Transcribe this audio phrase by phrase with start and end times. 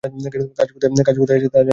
[0.03, 1.15] কাজ
[1.15, 1.69] কোথায় আছে তা জানি।